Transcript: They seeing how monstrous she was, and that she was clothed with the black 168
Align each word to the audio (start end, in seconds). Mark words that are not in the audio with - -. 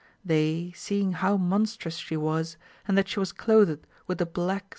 They 0.25 0.73
seeing 0.75 1.11
how 1.11 1.37
monstrous 1.37 1.97
she 1.97 2.17
was, 2.17 2.57
and 2.87 2.97
that 2.97 3.07
she 3.07 3.19
was 3.19 3.31
clothed 3.31 3.85
with 4.07 4.17
the 4.17 4.25
black 4.25 4.63
168 4.65 4.69